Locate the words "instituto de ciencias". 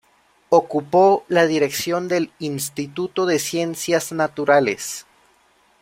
2.39-4.11